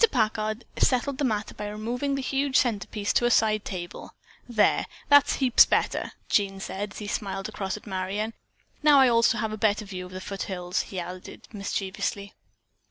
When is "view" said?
9.85-10.07